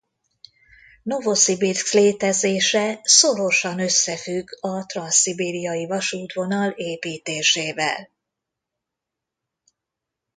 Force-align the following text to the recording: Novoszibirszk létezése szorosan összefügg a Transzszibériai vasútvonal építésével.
Novoszibirszk 1.03 1.91
létezése 1.93 2.99
szorosan 3.03 3.79
összefügg 3.79 4.47
a 4.59 4.85
Transzszibériai 4.85 5.85
vasútvonal 5.87 6.69
építésével. 6.69 8.09